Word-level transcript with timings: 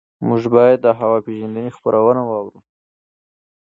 موږ 0.27 0.43
باید 0.55 0.79
د 0.83 0.87
هوا 0.99 1.17
پېژندنې 1.25 1.75
خبرونه 1.77 2.21
واورو. 2.25 2.59